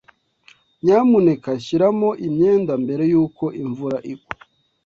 [0.83, 4.31] Nyamuneka shyiramo imyenda mbere yuko imvura igwa.